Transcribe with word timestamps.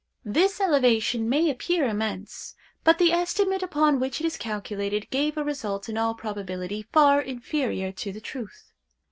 This 0.25 0.59
elevation 0.59 1.29
may 1.29 1.47
appear 1.51 1.87
immense, 1.87 2.55
but 2.83 2.97
the 2.97 3.11
estimate 3.11 3.61
upon 3.61 3.99
which 3.99 4.19
it 4.19 4.25
is 4.25 4.35
calculated 4.35 5.07
gave 5.11 5.37
a 5.37 5.43
result 5.43 5.87
in 5.89 5.95
all 5.95 6.15
probability 6.15 6.87
far 6.91 7.21
inferior 7.21 7.91
to 7.91 8.11
the 8.11 8.19
truth. 8.21 8.73